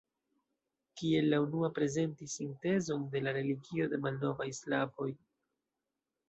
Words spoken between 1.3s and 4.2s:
la unua prezentis sintezon de la religio de